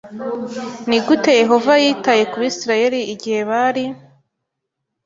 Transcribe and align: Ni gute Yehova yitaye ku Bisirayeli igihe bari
Ni 0.89 0.97
gute 1.05 1.31
Yehova 1.41 1.73
yitaye 1.83 2.23
ku 2.31 2.37
Bisirayeli 2.43 2.99
igihe 3.13 3.39
bari 3.49 3.83